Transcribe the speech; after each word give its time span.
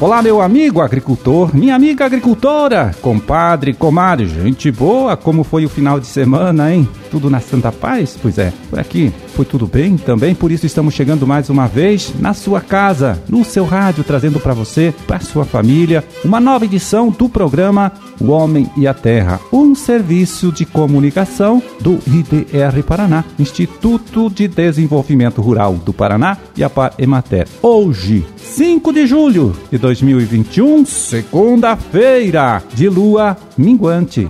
Olá, 0.00 0.22
meu 0.22 0.42
amigo 0.42 0.82
agricultor, 0.82 1.56
minha 1.56 1.74
amiga 1.74 2.04
agricultora, 2.04 2.94
compadre, 3.00 3.72
comadre, 3.72 4.26
gente 4.26 4.70
boa, 4.70 5.16
como 5.16 5.42
foi 5.42 5.64
o 5.64 5.68
final 5.68 5.98
de 5.98 6.06
semana, 6.06 6.74
hein? 6.74 6.86
Tudo 7.10 7.30
na 7.30 7.40
Santa 7.40 7.72
Paz? 7.72 8.18
Pois 8.20 8.36
é, 8.36 8.52
por 8.68 8.78
aqui 8.78 9.14
foi 9.34 9.44
tudo 9.44 9.66
bem 9.66 9.96
também, 9.96 10.32
por 10.34 10.52
isso 10.52 10.64
estamos 10.64 10.94
chegando 10.94 11.26
mais 11.26 11.50
uma 11.50 11.66
vez 11.66 12.14
na 12.20 12.32
sua 12.32 12.60
casa, 12.60 13.20
no 13.28 13.44
seu 13.44 13.64
rádio, 13.64 14.04
trazendo 14.04 14.38
para 14.38 14.54
você, 14.54 14.94
para 15.08 15.18
sua 15.18 15.44
família, 15.44 16.04
uma 16.24 16.40
nova 16.40 16.64
edição 16.64 17.10
do 17.10 17.28
programa 17.28 17.92
O 18.20 18.30
Homem 18.30 18.70
e 18.76 18.86
a 18.86 18.94
Terra, 18.94 19.40
um 19.52 19.74
serviço 19.74 20.52
de 20.52 20.64
comunicação 20.64 21.60
do 21.80 21.98
IDR 22.06 22.80
Paraná, 22.86 23.24
Instituto 23.36 24.30
de 24.30 24.46
Desenvolvimento 24.46 25.42
Rural 25.42 25.74
do 25.74 25.92
Paraná 25.92 26.38
e 26.56 26.62
a 26.62 26.70
Par 26.70 26.94
Emater. 26.96 27.48
Hoje, 27.60 28.24
5 28.36 28.92
de 28.92 29.04
julho 29.04 29.52
de 29.68 29.78
2021, 29.78 30.86
segunda-feira, 30.86 32.62
de 32.72 32.88
lua 32.88 33.36
minguante. 33.58 34.28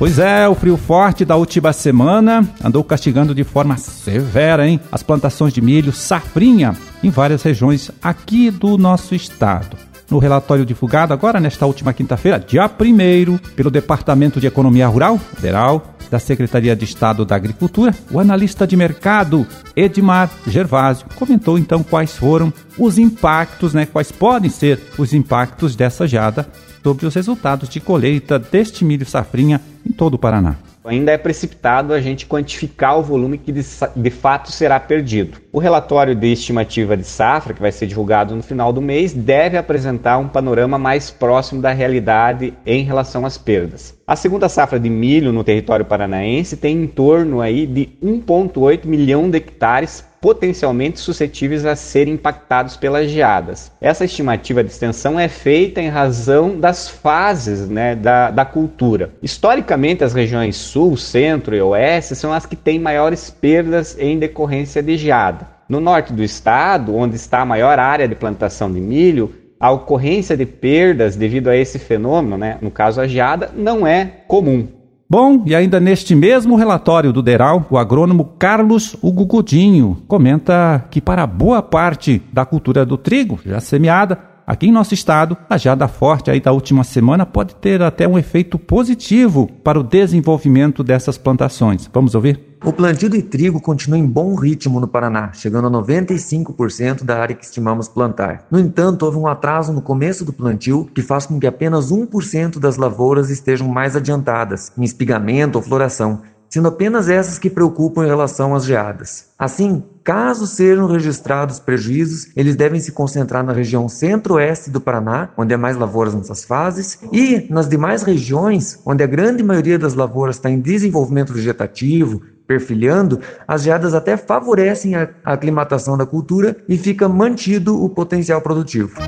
Pois 0.00 0.18
é, 0.18 0.48
o 0.48 0.54
frio 0.54 0.78
forte 0.78 1.26
da 1.26 1.36
última 1.36 1.74
semana 1.74 2.42
andou 2.64 2.82
castigando 2.82 3.34
de 3.34 3.44
forma 3.44 3.76
severa, 3.76 4.66
hein? 4.66 4.80
As 4.90 5.02
plantações 5.02 5.52
de 5.52 5.60
milho 5.60 5.92
safrinha 5.92 6.74
em 7.02 7.10
várias 7.10 7.42
regiões 7.42 7.90
aqui 8.02 8.50
do 8.50 8.78
nosso 8.78 9.14
estado. 9.14 9.76
No 10.10 10.18
relatório 10.18 10.64
divulgado 10.64 11.12
agora 11.12 11.38
nesta 11.38 11.66
última 11.66 11.92
quinta-feira, 11.92 12.40
dia 12.40 12.64
1 12.64 13.36
pelo 13.54 13.70
Departamento 13.70 14.40
de 14.40 14.46
Economia 14.46 14.88
Rural 14.88 15.18
Federal, 15.18 15.94
da 16.10 16.18
Secretaria 16.18 16.74
de 16.74 16.86
Estado 16.86 17.26
da 17.26 17.36
Agricultura, 17.36 17.94
o 18.10 18.18
analista 18.18 18.66
de 18.66 18.78
mercado 18.78 19.46
Edmar 19.76 20.30
Gervásio 20.46 21.06
comentou 21.14 21.58
então 21.58 21.82
quais 21.82 22.16
foram 22.16 22.50
os 22.78 22.96
impactos, 22.96 23.74
né, 23.74 23.84
quais 23.84 24.10
podem 24.10 24.50
ser 24.50 24.80
os 24.96 25.12
impactos 25.12 25.76
dessa 25.76 26.08
geada 26.08 26.48
sobre 26.82 27.06
os 27.06 27.14
resultados 27.14 27.68
de 27.68 27.78
colheita 27.78 28.38
deste 28.38 28.84
milho 28.84 29.06
safrinha 29.06 29.60
todo 30.00 30.14
o 30.14 30.18
Paraná. 30.18 30.56
Ainda 30.82 31.12
é 31.12 31.18
precipitado 31.18 31.92
a 31.92 32.00
gente 32.00 32.24
quantificar 32.24 32.98
o 32.98 33.02
volume 33.02 33.36
que 33.36 33.52
de, 33.52 33.60
de, 33.94 34.10
fato 34.10 34.50
será 34.50 34.80
perdido. 34.80 35.36
O 35.52 35.58
relatório 35.58 36.14
de 36.14 36.32
estimativa 36.32 36.96
de 36.96 37.04
safra, 37.04 37.52
que 37.52 37.60
vai 37.60 37.70
ser 37.70 37.86
divulgado 37.86 38.34
no 38.34 38.42
final 38.42 38.72
do 38.72 38.80
mês, 38.80 39.12
deve 39.12 39.58
apresentar 39.58 40.16
um 40.16 40.26
panorama 40.26 40.78
mais 40.78 41.10
próximo 41.10 41.60
da 41.60 41.70
realidade 41.70 42.54
em 42.64 42.82
relação 42.82 43.26
às 43.26 43.36
perdas. 43.36 43.94
A 44.06 44.16
segunda 44.16 44.48
safra 44.48 44.80
de 44.80 44.88
milho 44.88 45.34
no 45.34 45.44
território 45.44 45.84
paranaense 45.84 46.56
tem 46.56 46.82
em 46.82 46.86
torno 46.86 47.42
aí 47.42 47.66
de 47.66 47.90
1,8 48.02 48.86
milhão 48.86 49.28
de 49.28 49.36
hectares 49.36 50.02
potencialmente 50.20 51.00
suscetíveis 51.00 51.64
a 51.64 51.74
serem 51.74 52.14
impactados 52.14 52.76
pelas 52.76 53.08
geadas. 53.10 53.72
Essa 53.80 54.04
estimativa 54.04 54.62
de 54.62 54.70
extensão 54.70 55.18
é 55.18 55.28
feita 55.28 55.80
em 55.80 55.88
razão 55.88 56.60
das 56.60 56.88
fases 56.88 57.68
né, 57.68 57.94
da, 57.94 58.30
da 58.30 58.44
cultura. 58.44 59.10
Historicamente, 59.22 60.04
as 60.04 60.12
regiões 60.12 60.56
sul, 60.56 60.96
centro 60.96 61.56
e 61.56 61.62
oeste 61.62 62.14
são 62.14 62.32
as 62.32 62.44
que 62.44 62.56
têm 62.56 62.78
maiores 62.78 63.30
perdas 63.30 63.96
em 63.98 64.18
decorrência 64.18 64.82
de 64.82 64.96
geada. 64.96 65.48
No 65.68 65.80
norte 65.80 66.12
do 66.12 66.22
estado, 66.22 66.94
onde 66.94 67.16
está 67.16 67.40
a 67.40 67.46
maior 67.46 67.78
área 67.78 68.08
de 68.08 68.14
plantação 68.14 68.70
de 68.70 68.80
milho, 68.80 69.32
a 69.58 69.70
ocorrência 69.70 70.36
de 70.36 70.46
perdas 70.46 71.16
devido 71.16 71.48
a 71.48 71.56
esse 71.56 71.78
fenômeno, 71.78 72.36
né, 72.36 72.58
no 72.60 72.70
caso 72.70 73.00
a 73.00 73.06
geada, 73.06 73.50
não 73.54 73.86
é 73.86 74.04
comum. 74.26 74.66
Bom, 75.12 75.42
e 75.44 75.56
ainda 75.56 75.80
neste 75.80 76.14
mesmo 76.14 76.54
relatório 76.54 77.12
do 77.12 77.20
DERAL, 77.20 77.66
o 77.68 77.76
agrônomo 77.76 78.32
Carlos 78.38 78.94
Hugo 79.02 79.26
Godinho 79.26 80.00
comenta 80.06 80.86
que 80.88 81.00
para 81.00 81.26
boa 81.26 81.60
parte 81.60 82.22
da 82.32 82.46
cultura 82.46 82.86
do 82.86 82.96
trigo 82.96 83.40
já 83.44 83.58
semeada, 83.58 84.16
Aqui 84.50 84.66
em 84.66 84.72
nosso 84.72 84.92
estado, 84.92 85.36
a 85.48 85.56
geada 85.56 85.86
forte 85.86 86.28
aí 86.28 86.40
da 86.40 86.50
última 86.50 86.82
semana 86.82 87.24
pode 87.24 87.54
ter 87.54 87.80
até 87.82 88.08
um 88.08 88.18
efeito 88.18 88.58
positivo 88.58 89.48
para 89.62 89.78
o 89.78 89.82
desenvolvimento 89.84 90.82
dessas 90.82 91.16
plantações. 91.16 91.88
Vamos 91.94 92.16
ouvir? 92.16 92.40
O 92.64 92.72
plantio 92.72 93.08
de 93.08 93.22
trigo 93.22 93.60
continua 93.60 93.96
em 93.96 94.04
bom 94.04 94.34
ritmo 94.34 94.80
no 94.80 94.88
Paraná, 94.88 95.30
chegando 95.32 95.68
a 95.68 95.70
95% 95.70 97.04
da 97.04 97.20
área 97.20 97.36
que 97.36 97.44
estimamos 97.44 97.86
plantar. 97.86 98.44
No 98.50 98.58
entanto, 98.58 99.04
houve 99.06 99.18
um 99.18 99.28
atraso 99.28 99.72
no 99.72 99.80
começo 99.80 100.24
do 100.24 100.32
plantio 100.32 100.90
que 100.92 101.00
faz 101.00 101.26
com 101.26 101.38
que 101.38 101.46
apenas 101.46 101.92
1% 101.92 102.58
das 102.58 102.76
lavouras 102.76 103.30
estejam 103.30 103.68
mais 103.68 103.94
adiantadas 103.94 104.72
em 104.76 104.82
espigamento 104.82 105.58
ou 105.58 105.62
floração, 105.62 106.22
sendo 106.50 106.68
apenas 106.68 107.08
essas 107.08 107.38
que 107.38 107.48
preocupam 107.48 108.04
em 108.04 108.08
relação 108.08 108.54
às 108.54 108.64
geadas. 108.64 109.30
Assim, 109.38 109.82
caso 110.02 110.46
sejam 110.46 110.86
registrados 110.86 111.60
prejuízos, 111.60 112.28
eles 112.36 112.56
devem 112.56 112.80
se 112.80 112.90
concentrar 112.90 113.44
na 113.44 113.52
região 113.52 113.88
centro-oeste 113.88 114.68
do 114.68 114.80
Paraná, 114.80 115.30
onde 115.36 115.54
há 115.54 115.58
mais 115.58 115.76
lavouras 115.76 116.12
nessas 116.12 116.44
fases, 116.44 116.98
e 117.12 117.46
nas 117.48 117.68
demais 117.68 118.02
regiões, 118.02 118.80
onde 118.84 119.04
a 119.04 119.06
grande 119.06 119.42
maioria 119.42 119.78
das 119.78 119.94
lavouras 119.94 120.36
está 120.36 120.50
em 120.50 120.60
desenvolvimento 120.60 121.32
vegetativo, 121.32 122.20
perfilhando, 122.46 123.20
as 123.46 123.62
geadas 123.62 123.94
até 123.94 124.16
favorecem 124.16 124.96
a 124.96 125.08
aclimatação 125.24 125.96
da 125.96 126.04
cultura 126.04 126.56
e 126.68 126.76
fica 126.76 127.08
mantido 127.08 127.80
o 127.80 127.88
potencial 127.88 128.40
produtivo. 128.40 129.00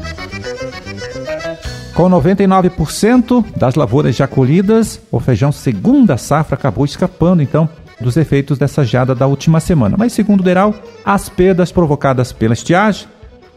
Com 1.94 2.08
99% 2.08 3.44
das 3.54 3.74
lavouras 3.74 4.16
já 4.16 4.26
colhidas, 4.26 4.98
o 5.10 5.20
feijão 5.20 5.52
segunda 5.52 6.16
safra 6.16 6.54
acabou 6.54 6.86
escapando, 6.86 7.42
então, 7.42 7.68
dos 8.00 8.16
efeitos 8.16 8.56
dessa 8.56 8.82
geada 8.82 9.14
da 9.14 9.26
última 9.26 9.60
semana. 9.60 9.96
Mas, 9.98 10.14
segundo 10.14 10.40
o 10.40 10.44
Deral, 10.44 10.74
as 11.04 11.28
perdas 11.28 11.70
provocadas 11.70 12.32
pela 12.32 12.54
estiagem 12.54 13.06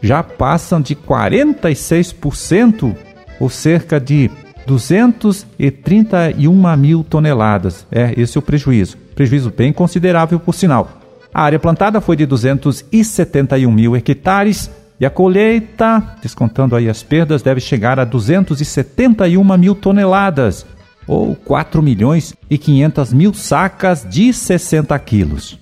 já 0.02 0.22
passam 0.22 0.82
de 0.82 0.94
46%, 0.94 2.94
ou 3.40 3.48
cerca 3.48 3.98
de 3.98 4.30
231 4.66 6.76
mil 6.76 7.02
toneladas. 7.04 7.86
É 7.90 8.12
esse 8.16 8.36
é 8.36 8.40
o 8.40 8.42
prejuízo. 8.42 8.98
Prejuízo 9.14 9.50
bem 9.50 9.72
considerável, 9.72 10.38
por 10.38 10.54
sinal. 10.54 10.90
A 11.32 11.42
área 11.42 11.58
plantada 11.58 11.98
foi 12.00 12.16
de 12.16 12.26
271 12.26 13.70
mil 13.70 13.96
hectares, 13.96 14.70
e 14.98 15.04
a 15.04 15.10
colheita, 15.10 16.16
descontando 16.22 16.74
aí 16.74 16.88
as 16.88 17.02
perdas, 17.02 17.42
deve 17.42 17.60
chegar 17.60 18.00
a 18.00 18.04
271 18.04 19.58
mil 19.58 19.74
toneladas, 19.74 20.64
ou 21.06 21.36
4 21.36 21.82
milhões 21.82 22.34
e 22.50 22.58
500 22.58 23.12
mil 23.12 23.34
sacas 23.34 24.06
de 24.08 24.32
60 24.32 24.98
quilos. 24.98 25.58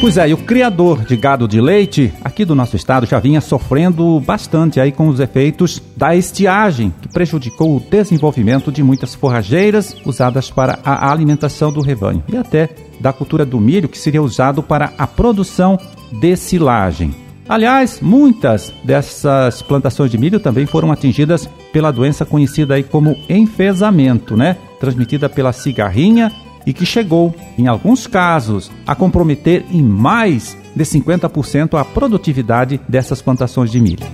Pois 0.00 0.16
é, 0.16 0.28
e 0.28 0.34
o 0.34 0.38
criador 0.38 1.04
de 1.04 1.16
gado 1.16 1.46
de 1.46 1.60
leite 1.60 2.12
aqui 2.32 2.46
do 2.46 2.54
nosso 2.54 2.74
estado 2.76 3.04
já 3.04 3.20
vinha 3.20 3.42
sofrendo 3.42 4.18
bastante 4.20 4.80
aí 4.80 4.90
com 4.90 5.06
os 5.06 5.20
efeitos 5.20 5.82
da 5.94 6.16
estiagem, 6.16 6.92
que 7.02 7.08
prejudicou 7.08 7.76
o 7.76 7.80
desenvolvimento 7.80 8.72
de 8.72 8.82
muitas 8.82 9.14
forrageiras 9.14 9.94
usadas 10.04 10.50
para 10.50 10.78
a 10.82 11.12
alimentação 11.12 11.70
do 11.70 11.82
rebanho 11.82 12.24
e 12.26 12.36
até 12.36 12.70
da 12.98 13.12
cultura 13.12 13.44
do 13.44 13.60
milho 13.60 13.88
que 13.88 13.98
seria 13.98 14.22
usado 14.22 14.62
para 14.62 14.94
a 14.96 15.06
produção 15.06 15.78
de 16.10 16.34
silagem. 16.34 17.14
Aliás, 17.46 18.00
muitas 18.00 18.72
dessas 18.82 19.60
plantações 19.60 20.10
de 20.10 20.16
milho 20.16 20.40
também 20.40 20.64
foram 20.64 20.90
atingidas 20.90 21.46
pela 21.70 21.90
doença 21.90 22.24
conhecida 22.24 22.74
aí 22.74 22.82
como 22.82 23.14
enfesamento, 23.28 24.36
né? 24.36 24.56
Transmitida 24.80 25.28
pela 25.28 25.52
cigarrinha 25.52 26.32
e 26.66 26.72
que 26.72 26.86
chegou, 26.86 27.34
em 27.58 27.66
alguns 27.66 28.06
casos, 28.06 28.70
a 28.86 28.94
comprometer 28.94 29.64
em 29.70 29.82
mais 29.82 30.56
de 30.74 30.84
50% 30.84 31.78
a 31.78 31.84
produtividade 31.84 32.80
dessas 32.88 33.20
plantações 33.20 33.70
de 33.70 33.80
milho. 33.80 34.06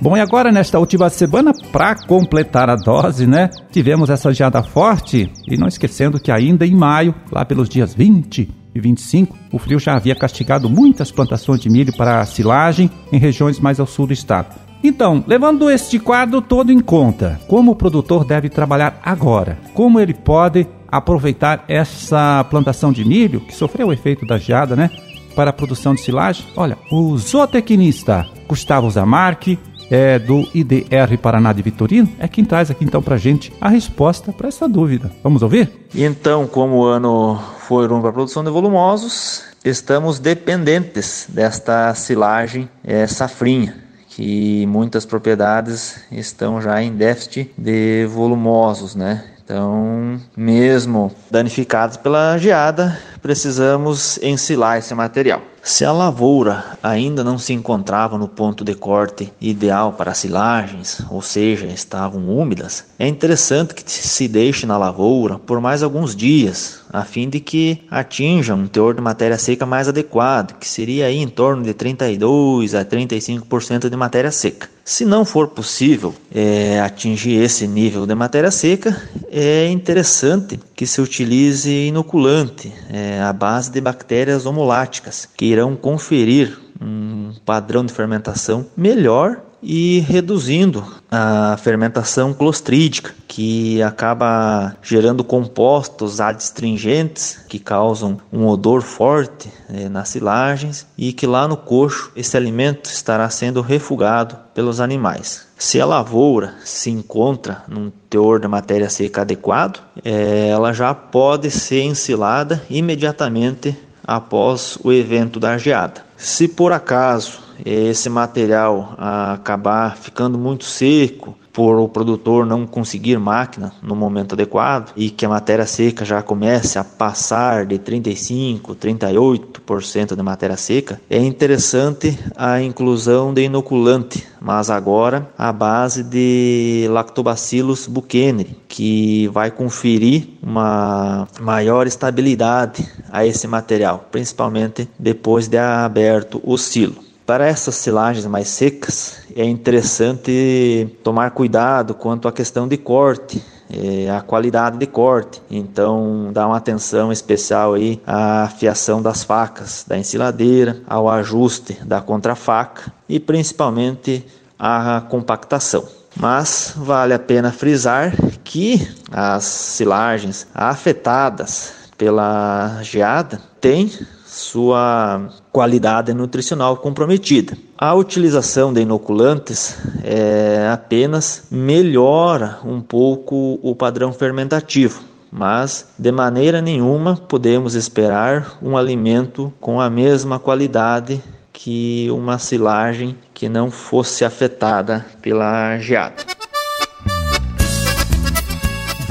Bom, 0.00 0.16
e 0.16 0.20
agora 0.20 0.52
nesta 0.52 0.78
última 0.78 1.08
semana, 1.08 1.52
para 1.72 1.94
completar 1.94 2.68
a 2.68 2.76
dose, 2.76 3.26
né? 3.26 3.48
Tivemos 3.70 4.10
essa 4.10 4.32
geada 4.34 4.62
forte 4.62 5.30
e 5.48 5.56
não 5.56 5.66
esquecendo 5.66 6.20
que 6.20 6.30
ainda 6.30 6.66
em 6.66 6.74
maio, 6.74 7.14
lá 7.32 7.44
pelos 7.44 7.68
dias 7.68 7.94
20 7.94 8.50
e 8.74 8.80
25, 8.80 9.36
o 9.52 9.58
frio 9.58 9.78
já 9.78 9.94
havia 9.94 10.14
castigado 10.14 10.68
muitas 10.68 11.10
plantações 11.10 11.60
de 11.60 11.70
milho 11.70 11.96
para 11.96 12.24
silagem 12.26 12.90
em 13.10 13.18
regiões 13.18 13.60
mais 13.60 13.80
ao 13.80 13.86
sul 13.86 14.06
do 14.06 14.12
estado. 14.12 14.54
Então, 14.82 15.24
levando 15.26 15.70
este 15.70 15.98
quadro 15.98 16.42
todo 16.42 16.70
em 16.70 16.80
conta, 16.80 17.40
como 17.48 17.72
o 17.72 17.74
produtor 17.74 18.22
deve 18.22 18.50
trabalhar 18.50 19.00
agora? 19.02 19.56
Como 19.72 19.98
ele 19.98 20.12
pode 20.12 20.66
aproveitar 20.96 21.64
essa 21.66 22.44
plantação 22.48 22.92
de 22.92 23.04
milho, 23.04 23.40
que 23.40 23.54
sofreu 23.54 23.88
o 23.88 23.92
efeito 23.92 24.24
da 24.24 24.38
geada, 24.38 24.76
né? 24.76 24.90
Para 25.34 25.50
a 25.50 25.52
produção 25.52 25.94
de 25.94 26.00
silagem? 26.00 26.46
Olha, 26.56 26.78
o 26.90 27.18
zootecnista 27.18 28.24
Gustavo 28.46 28.88
Zamarque, 28.88 29.58
é, 29.90 30.18
do 30.18 30.48
IDR 30.54 31.18
Paraná 31.20 31.52
de 31.52 31.62
Vitorino, 31.62 32.08
é 32.18 32.28
quem 32.28 32.44
traz 32.44 32.70
aqui 32.70 32.84
então 32.84 33.02
para 33.02 33.16
gente 33.16 33.52
a 33.60 33.68
resposta 33.68 34.32
para 34.32 34.46
essa 34.48 34.68
dúvida. 34.68 35.10
Vamos 35.22 35.42
ouvir? 35.42 35.68
Então, 35.92 36.46
como 36.46 36.76
o 36.76 36.84
ano 36.84 37.40
foi 37.66 37.88
para 37.88 37.96
a 37.96 38.12
produção 38.12 38.44
de 38.44 38.50
volumosos, 38.50 39.42
estamos 39.64 40.20
dependentes 40.20 41.26
desta 41.28 41.92
silagem 41.94 42.68
é, 42.84 43.06
safrinha 43.06 43.82
que 44.14 44.64
muitas 44.66 45.04
propriedades 45.04 45.96
estão 46.12 46.60
já 46.60 46.80
em 46.80 46.92
déficit 46.92 47.50
de 47.58 48.06
volumosos, 48.06 48.94
né? 48.94 49.24
Então, 49.44 50.18
mesmo 50.34 51.14
danificados 51.30 51.98
pela 51.98 52.38
geada, 52.38 52.98
precisamos 53.20 54.18
ensilar 54.22 54.78
esse 54.78 54.94
material. 54.94 55.42
Se 55.62 55.84
a 55.84 55.92
lavoura 55.92 56.64
ainda 56.82 57.22
não 57.22 57.38
se 57.38 57.52
encontrava 57.52 58.16
no 58.16 58.26
ponto 58.26 58.64
de 58.64 58.74
corte 58.74 59.32
ideal 59.38 59.92
para 59.92 60.14
silagens, 60.14 61.02
ou 61.10 61.20
seja, 61.20 61.66
estavam 61.66 62.28
úmidas, 62.28 62.86
é 62.98 63.06
interessante 63.06 63.74
que 63.74 63.82
se 63.90 64.28
deixe 64.28 64.66
na 64.66 64.78
lavoura 64.78 65.38
por 65.38 65.60
mais 65.60 65.82
alguns 65.82 66.16
dias, 66.16 66.80
a 66.90 67.04
fim 67.04 67.28
de 67.28 67.40
que 67.40 67.82
atinja 67.90 68.54
um 68.54 68.66
teor 68.66 68.94
de 68.94 69.00
matéria 69.02 69.38
seca 69.38 69.66
mais 69.66 69.88
adequado, 69.88 70.58
que 70.58 70.68
seria 70.68 71.06
aí 71.06 71.18
em 71.18 71.28
torno 71.28 71.62
de 71.62 71.74
32 71.74 72.74
a 72.74 72.84
35% 72.84 73.90
de 73.90 73.96
matéria 73.96 74.30
seca. 74.30 74.73
Se 74.84 75.06
não 75.06 75.24
for 75.24 75.48
possível 75.48 76.14
é, 76.32 76.78
atingir 76.80 77.42
esse 77.42 77.66
nível 77.66 78.06
de 78.06 78.14
matéria 78.14 78.50
seca, 78.50 78.94
é 79.30 79.66
interessante 79.68 80.60
que 80.76 80.86
se 80.86 81.00
utilize 81.00 81.70
inoculante 81.70 82.70
é, 82.90 83.18
à 83.22 83.32
base 83.32 83.70
de 83.70 83.80
bactérias 83.80 84.44
homoláticas, 84.44 85.26
que 85.38 85.46
irão 85.46 85.74
conferir 85.74 86.58
um 86.78 87.32
padrão 87.46 87.82
de 87.82 87.94
fermentação 87.94 88.66
melhor 88.76 89.40
e 89.64 90.00
reduzindo 90.00 90.84
a 91.10 91.56
fermentação 91.56 92.34
clostrídica, 92.34 93.14
que 93.26 93.82
acaba 93.82 94.76
gerando 94.82 95.24
compostos 95.24 96.20
adstringentes 96.20 97.40
que 97.48 97.58
causam 97.58 98.18
um 98.32 98.46
odor 98.46 98.82
forte 98.82 99.50
eh, 99.68 99.88
nas 99.88 100.10
silagens 100.10 100.86
e 100.96 101.12
que 101.12 101.26
lá 101.26 101.48
no 101.48 101.56
coxo 101.56 102.12
esse 102.14 102.36
alimento 102.36 102.88
estará 102.90 103.28
sendo 103.30 103.60
refugado 103.60 104.36
pelos 104.54 104.80
animais. 104.80 105.46
Se 105.56 105.80
a 105.80 105.86
lavoura 105.86 106.54
se 106.64 106.90
encontra 106.90 107.64
num 107.66 107.90
teor 108.10 108.38
de 108.38 108.46
matéria 108.46 108.90
seca 108.90 109.22
adequado, 109.22 109.80
eh, 110.04 110.48
ela 110.48 110.72
já 110.72 110.94
pode 110.94 111.50
ser 111.50 111.82
ensilada 111.82 112.62
imediatamente 112.68 113.76
após 114.06 114.78
o 114.82 114.92
evento 114.92 115.40
da 115.40 115.56
geada. 115.58 116.04
Se 116.16 116.46
por 116.46 116.72
acaso 116.72 117.40
esse 117.64 118.08
material 118.08 118.94
acabar 118.98 119.96
ficando 119.96 120.38
muito 120.38 120.64
seco, 120.64 121.36
por 121.54 121.78
o 121.78 121.88
produtor 121.88 122.44
não 122.44 122.66
conseguir 122.66 123.16
máquina 123.18 123.72
no 123.80 123.94
momento 123.94 124.34
adequado 124.34 124.92
e 124.96 125.08
que 125.08 125.24
a 125.24 125.28
matéria 125.28 125.64
seca 125.64 126.04
já 126.04 126.20
comece 126.20 126.78
a 126.80 126.84
passar 126.84 127.64
de 127.64 127.78
35, 127.78 128.74
38% 128.74 130.16
de 130.16 130.22
matéria 130.22 130.56
seca, 130.56 131.00
é 131.08 131.18
interessante 131.18 132.18
a 132.36 132.60
inclusão 132.60 133.32
de 133.32 133.42
inoculante, 133.42 134.26
mas 134.40 134.68
agora 134.68 135.30
a 135.38 135.52
base 135.52 136.02
de 136.02 136.88
Lactobacillus 136.90 137.86
bucheneri, 137.86 138.56
que 138.66 139.28
vai 139.28 139.52
conferir 139.52 140.30
uma 140.42 141.28
maior 141.40 141.86
estabilidade 141.86 142.84
a 143.12 143.24
esse 143.24 143.46
material, 143.46 144.08
principalmente 144.10 144.88
depois 144.98 145.46
de 145.46 145.56
aberto 145.56 146.40
o 146.42 146.58
silo. 146.58 147.03
Para 147.26 147.46
essas 147.46 147.76
silagens 147.76 148.26
mais 148.26 148.48
secas, 148.48 149.20
é 149.34 149.44
interessante 149.44 150.94
tomar 151.02 151.30
cuidado 151.30 151.94
quanto 151.94 152.28
à 152.28 152.32
questão 152.32 152.68
de 152.68 152.76
corte, 152.76 153.42
é, 153.70 154.10
a 154.10 154.20
qualidade 154.20 154.76
de 154.76 154.86
corte. 154.86 155.40
Então, 155.50 156.28
dá 156.34 156.46
uma 156.46 156.58
atenção 156.58 157.10
especial 157.10 157.72
aí 157.72 157.98
à 158.06 158.48
fiação 158.58 159.00
das 159.00 159.24
facas 159.24 159.86
da 159.88 159.96
ensiladeira, 159.96 160.82
ao 160.86 161.08
ajuste 161.08 161.72
da 161.82 162.02
contrafaca 162.02 162.92
e 163.08 163.18
principalmente 163.18 164.22
à 164.58 165.02
compactação. 165.08 165.88
Mas 166.14 166.74
vale 166.76 167.14
a 167.14 167.18
pena 167.18 167.50
frisar 167.50 168.14
que 168.44 168.86
as 169.10 169.44
silagens 169.44 170.46
afetadas 170.54 171.72
pela 171.96 172.80
geada 172.82 173.40
têm 173.62 173.90
sua 174.26 175.22
qualidade 175.54 176.12
nutricional 176.12 176.78
comprometida. 176.78 177.56
A 177.78 177.94
utilização 177.94 178.72
de 178.72 178.80
inoculantes 178.80 179.78
é, 180.02 180.68
apenas 180.72 181.44
melhora 181.48 182.58
um 182.64 182.80
pouco 182.80 183.60
o 183.62 183.72
padrão 183.76 184.12
fermentativo, 184.12 185.00
mas 185.30 185.86
de 185.96 186.10
maneira 186.10 186.60
nenhuma 186.60 187.14
podemos 187.16 187.76
esperar 187.76 188.58
um 188.60 188.76
alimento 188.76 189.52
com 189.60 189.80
a 189.80 189.88
mesma 189.88 190.40
qualidade 190.40 191.22
que 191.52 192.08
uma 192.10 192.36
silagem 192.36 193.16
que 193.32 193.48
não 193.48 193.70
fosse 193.70 194.24
afetada 194.24 195.06
pela 195.22 195.78
geada. 195.78 196.33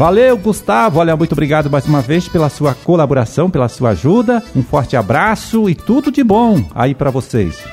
Valeu, 0.03 0.37
Gustavo. 0.37 0.99
Olha, 0.99 1.15
muito 1.15 1.31
obrigado 1.31 1.69
mais 1.69 1.85
uma 1.85 2.01
vez 2.01 2.27
pela 2.27 2.49
sua 2.49 2.75
colaboração, 2.75 3.49
pela 3.49 3.69
sua 3.69 3.91
ajuda. 3.91 4.43
Um 4.53 4.61
forte 4.61 4.97
abraço 4.97 5.69
e 5.69 5.73
tudo 5.73 6.11
de 6.11 6.21
bom 6.21 6.61
aí 6.75 6.93
para 6.93 7.09
vocês. 7.09 7.63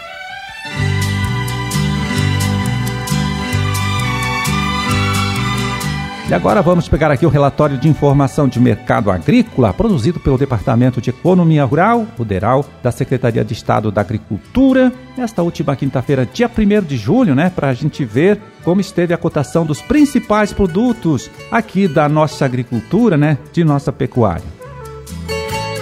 E 6.30 6.32
agora 6.32 6.62
vamos 6.62 6.88
pegar 6.88 7.10
aqui 7.10 7.26
o 7.26 7.28
relatório 7.28 7.76
de 7.76 7.88
informação 7.88 8.46
de 8.46 8.60
mercado 8.60 9.10
agrícola 9.10 9.74
produzido 9.74 10.20
pelo 10.20 10.38
Departamento 10.38 11.00
de 11.00 11.10
Economia 11.10 11.64
Rural, 11.64 12.06
o 12.16 12.24
DERAL, 12.24 12.64
da 12.80 12.92
Secretaria 12.92 13.44
de 13.44 13.52
Estado 13.52 13.90
da 13.90 14.00
Agricultura, 14.00 14.92
nesta 15.18 15.42
última 15.42 15.74
quinta-feira, 15.74 16.24
dia 16.24 16.48
1 16.48 16.86
de 16.86 16.96
julho, 16.96 17.34
né, 17.34 17.50
para 17.50 17.68
a 17.68 17.74
gente 17.74 18.04
ver 18.04 18.40
como 18.62 18.80
esteve 18.80 19.12
a 19.12 19.18
cotação 19.18 19.66
dos 19.66 19.82
principais 19.82 20.52
produtos 20.52 21.28
aqui 21.50 21.88
da 21.88 22.08
nossa 22.08 22.44
agricultura, 22.44 23.16
né, 23.16 23.36
de 23.52 23.64
nossa 23.64 23.90
pecuária. 23.90 24.46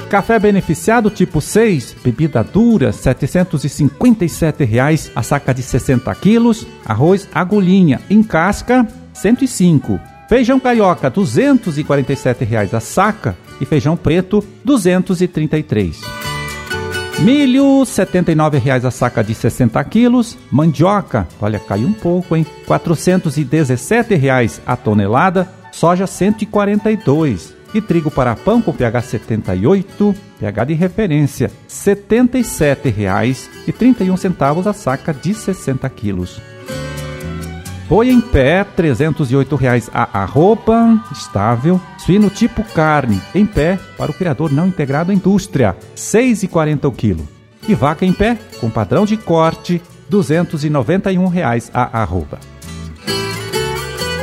Café 0.09 0.39
beneficiado 0.39 1.11
tipo 1.11 1.43
6, 1.43 1.95
bebida 2.03 2.43
dura, 2.43 2.91
757 2.91 4.65
reais, 4.65 5.13
a 5.15 5.23
saca 5.23 5.53
de 5.53 5.63
60 5.63 6.15
quilos. 6.15 6.67
Arroz 6.87 7.29
agulhinha 7.35 8.01
em 8.09 8.23
casca, 8.23 8.89
105 9.13 10.17
Feijão 10.29 10.61
carioca, 10.61 11.09
247 11.09 12.45
reais 12.45 12.75
a 12.75 12.81
saca 12.81 13.35
e 13.59 13.65
feijão 13.65 13.97
preto, 13.97 14.41
R$ 14.41 14.47
233. 14.63 16.03
Milho, 17.21 17.83
79 17.87 18.59
reais 18.59 18.85
a 18.85 18.91
saca 18.91 19.25
de 19.25 19.35
60 19.35 19.83
quilos. 19.85 20.37
Mandioca, 20.51 21.27
olha, 21.41 21.59
caiu 21.59 21.89
um 21.89 21.95
pouco, 21.95 22.37
hein? 22.37 22.45
417 22.67 24.15
reais 24.17 24.61
a 24.67 24.77
tonelada. 24.77 25.51
Soja, 25.73 26.07
142. 26.07 27.57
E 27.73 27.81
trigo 27.81 28.11
para 28.11 28.37
pão 28.37 28.61
com 28.61 28.71
pH 28.73 29.01
78, 29.03 30.15
pH 30.39 30.65
de 30.65 30.75
referência, 30.75 31.49
R$ 31.49 31.55
77,31 31.69 34.67
a 34.67 34.75
saca 34.75 35.15
de 35.15 35.33
60 35.33 35.89
quilos. 35.91 36.41
Boi 37.89 38.11
em 38.11 38.21
pé, 38.21 38.65
308 38.65 39.57
reais 39.57 39.89
a 39.95 40.21
arroba, 40.21 41.03
estável. 41.11 41.81
Suíno 41.97 42.29
tipo 42.29 42.63
carne, 42.63 43.19
em 43.35 43.47
pé, 43.47 43.79
para 43.97 44.11
o 44.11 44.15
criador 44.15 44.53
não 44.53 44.67
integrado 44.67 45.11
à 45.11 45.15
indústria, 45.15 45.71
R$ 45.71 45.77
6,40 45.97 46.85
o 46.85 46.93
quilo. 46.93 47.27
E 47.67 47.75
vaca 47.75 48.05
em 48.05 48.13
pé, 48.13 48.37
com 48.61 48.69
padrão 48.69 49.07
de 49.07 49.17
corte, 49.17 49.81
291 50.11 51.29
reais 51.29 51.71
a 51.73 52.03
arroba. 52.03 52.39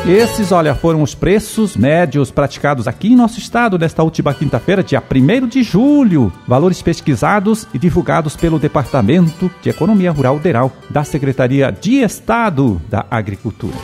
Esses, 0.08 0.52
olha, 0.52 0.76
foram 0.76 1.02
os 1.02 1.16
preços 1.16 1.76
médios 1.76 2.30
praticados 2.30 2.88
aqui 2.88 3.14
em 3.14 3.16
nosso 3.16 3.40
estado 3.40 3.76
nesta 3.76 4.04
última 4.04 4.36
quinta-feira, 4.36 4.84
dia 4.84 5.02
1 5.02 5.48
de 5.48 5.64
julho. 5.64 6.32
Valores 6.48 6.80
pesquisados 6.80 7.68
e 7.74 7.80
divulgados 7.80 8.36
pelo 8.36 8.60
Departamento 8.60 9.50
de 9.64 9.70
Economia 9.72 10.12
Rural 10.12 10.38
Deral 10.38 10.72
da 10.92 11.04
Secretaria 11.04 11.72
de 11.72 12.04
Estado 12.04 12.80
da 12.88 13.04
Agricultura. 13.10 13.76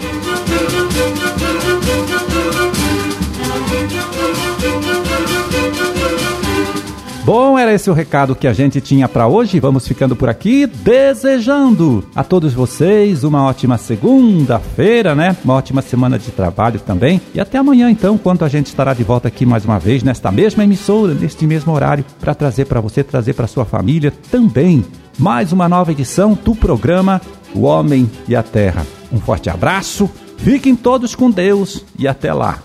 Bom, 7.24 7.56
era 7.58 7.72
esse 7.72 7.88
o 7.88 7.94
recado 7.94 8.36
que 8.36 8.48
a 8.48 8.54
gente 8.54 8.82
tinha 8.82 9.08
para 9.08 9.28
hoje. 9.28 9.60
Vamos 9.60 9.88
ficando 9.88 10.16
por 10.16 10.28
aqui, 10.28 10.66
desejando 10.66 12.04
a 12.16 12.24
todos 12.24 12.52
vocês 12.52 13.24
uma 13.24 13.44
ótima 13.46 13.78
segunda-feira, 13.78 15.14
né? 15.14 15.38
Uma 15.46 15.54
ótima 15.54 15.84
semana 15.84 16.18
de 16.18 16.32
trabalho 16.32 16.80
também. 16.80 17.22
E 17.34 17.40
até 17.40 17.60
amanhã, 17.60 17.92
então, 17.92 18.18
quando 18.18 18.44
a 18.44 18.50
gente 18.50 18.68
estará 18.68 18.96
de 18.96 19.04
volta 19.04 19.28
aqui 19.28 19.46
mais 19.46 19.64
uma 19.64 19.78
vez 19.78 20.02
nesta 20.02 20.32
mesma 20.32 20.64
emissora, 20.64 21.14
neste 21.14 21.46
mesmo 21.46 21.72
horário, 21.72 22.04
para 22.20 22.34
trazer 22.34 22.66
para 22.66 22.82
você, 22.82 23.04
trazer 23.04 23.34
para 23.34 23.46
sua 23.46 23.66
família 23.66 24.12
também 24.32 24.84
mais 25.20 25.52
uma 25.52 25.70
nova 25.70 25.92
edição 25.92 26.34
do 26.44 26.56
programa 26.56 27.22
O 27.54 27.62
Homem 27.62 28.10
e 28.28 28.36
a 28.36 28.42
Terra. 28.42 28.86
Um 29.12 29.20
forte 29.20 29.48
abraço, 29.48 30.10
fiquem 30.38 30.76
todos 30.76 31.14
com 31.14 31.30
Deus 31.30 31.86
e 32.00 32.08
até 32.08 32.34
lá. 32.34 32.58